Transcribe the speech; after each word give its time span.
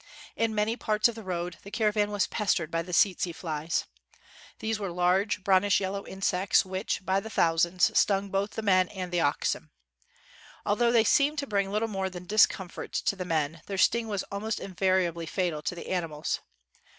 In 0.35 0.55
many 0.55 0.75
parts 0.75 1.07
of 1.07 1.13
the 1.13 1.21
road, 1.21 1.59
the 1.61 1.69
caravan 1.69 2.09
was 2.09 2.25
pestered 2.25 2.71
by 2.71 2.81
the 2.81 2.91
tsetse 2.91 3.31
flies. 3.33 3.85
These 4.57 4.79
were 4.79 4.89
large 4.91 5.43
brownish 5.43 5.79
yellow 5.79 6.07
insects 6.07 6.65
which, 6.65 7.05
by 7.05 7.21
thousands, 7.21 7.95
stung 7.99 8.29
both 8.31 8.53
the 8.55 8.63
men 8.63 8.87
and 8.87 9.11
the 9.11 9.21
oxen. 9.21 9.69
Although 10.65 10.91
they 10.91 11.03
seemed 11.03 11.37
to 11.37 11.45
bring 11.45 11.69
little 11.71 11.87
more 11.87 12.09
than 12.09 12.25
discomfort 12.25 12.93
to 12.93 13.15
the 13.15 13.25
men 13.25 13.61
their 13.67 13.77
sting 13.77 14.07
was 14.07 14.23
almost 14.31 14.59
invariably 14.59 15.27
fatal 15.27 15.61
to 15.61 15.75
the 15.75 15.89
animals. 15.89 16.39